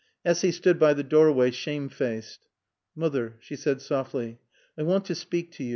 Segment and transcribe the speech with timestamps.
[0.25, 2.47] Essy stood by the doorway, shamefaced.
[2.97, 4.39] "Moother," she said softly,
[4.75, 5.69] "I want to speaak to yo."